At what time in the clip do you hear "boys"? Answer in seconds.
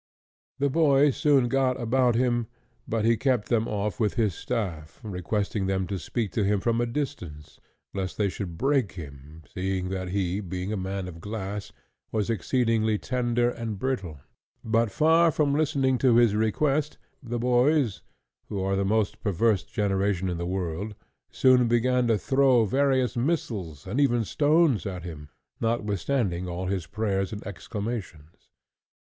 0.71-1.15, 17.37-18.01